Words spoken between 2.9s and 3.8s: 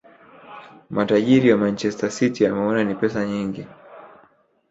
pesa nyingi